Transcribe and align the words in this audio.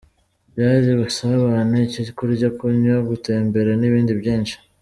Byari 0.51 0.87
ubusabane; 0.95 1.77
icyo 1.87 2.01
kurya, 2.17 2.47
kunywa, 2.57 2.95
gutembere 3.09 3.71
n'ibindi 3.75 4.13
byinshi. 4.21 4.55